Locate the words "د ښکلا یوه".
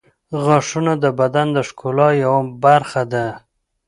1.55-2.41